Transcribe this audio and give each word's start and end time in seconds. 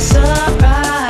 Can 0.00 1.07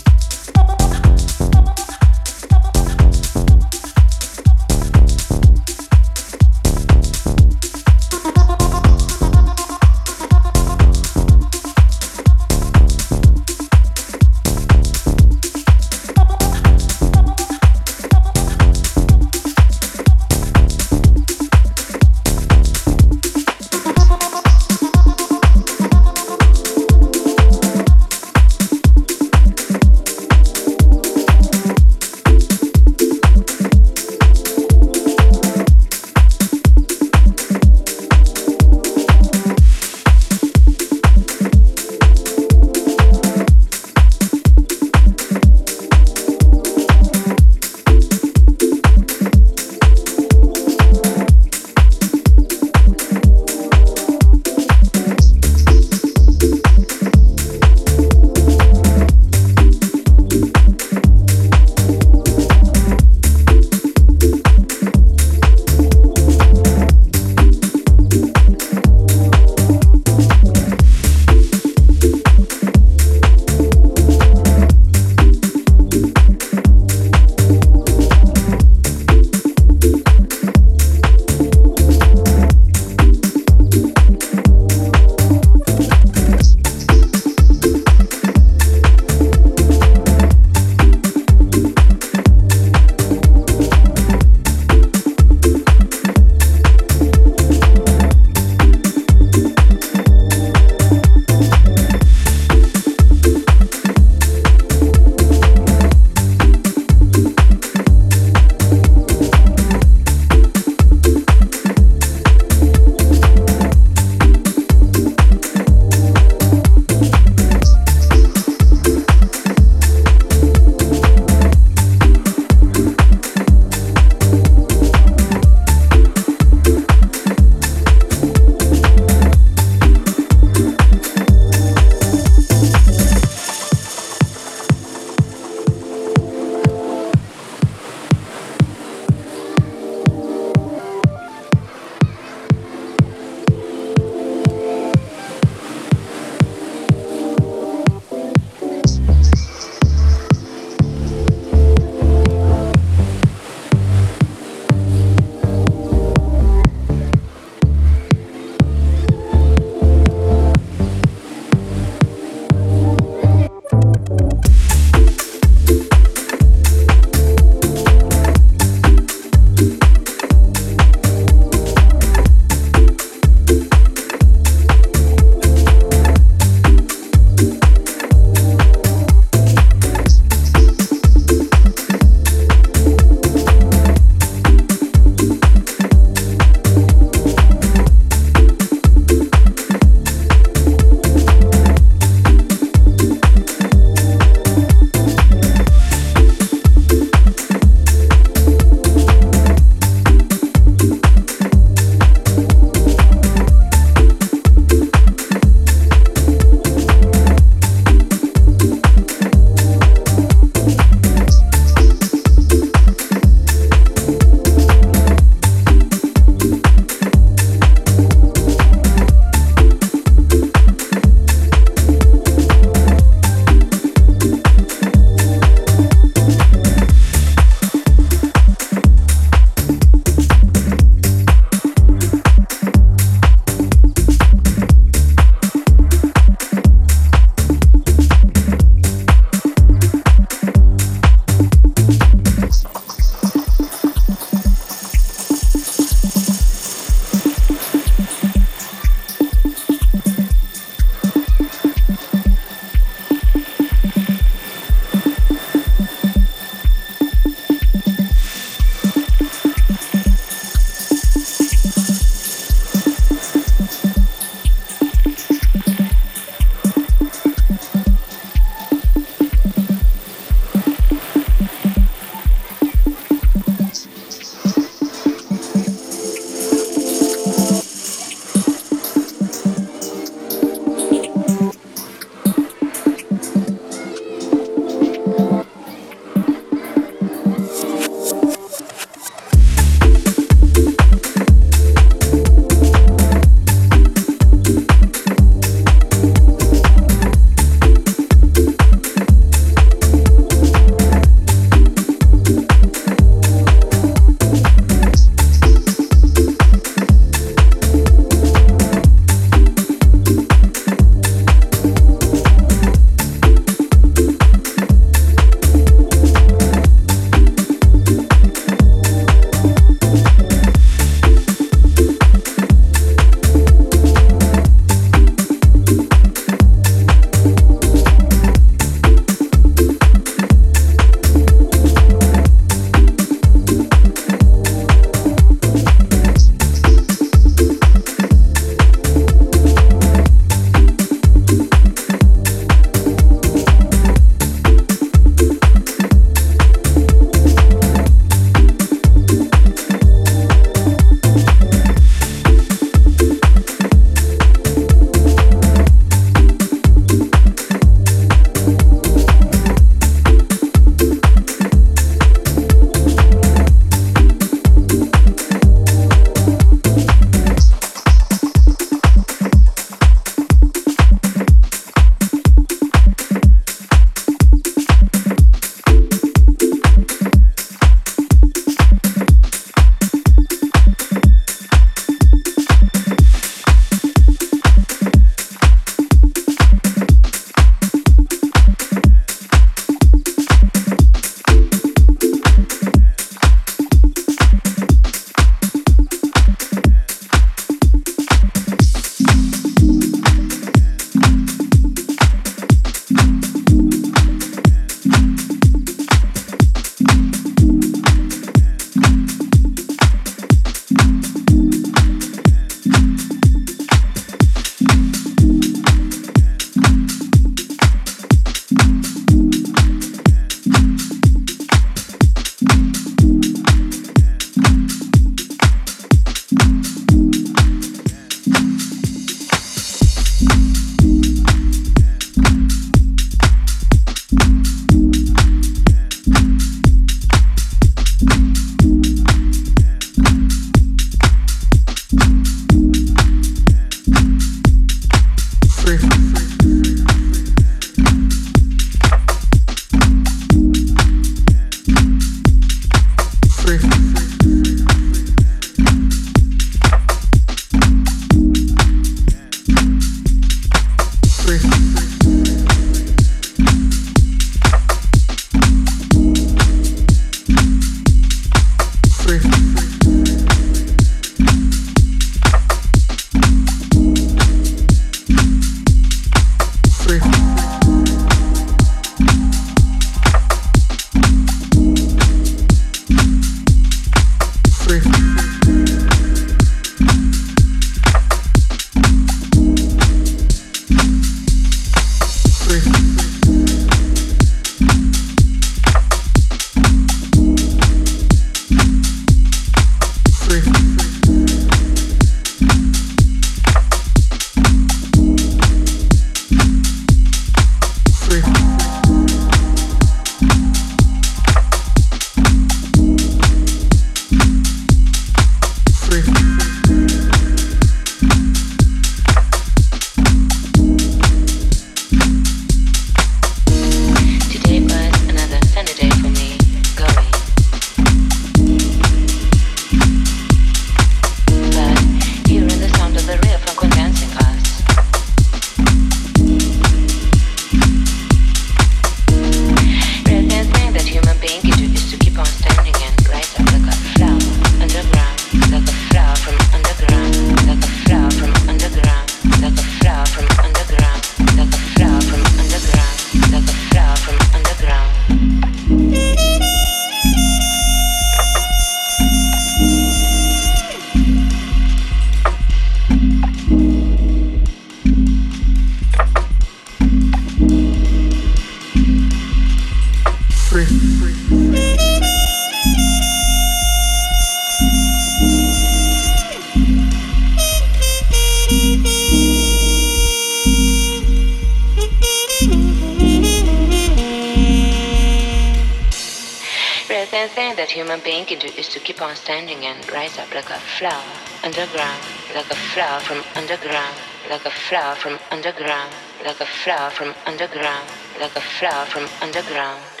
flower 594.71 594.95
from 594.95 595.19
underground, 595.31 595.93
like 596.25 596.39
a 596.39 596.45
flower 596.45 596.89
from 596.91 597.13
underground, 597.25 597.89
like 598.21 598.33
a 598.37 598.39
flower 598.39 598.85
from 598.85 599.05
underground. 599.21 600.00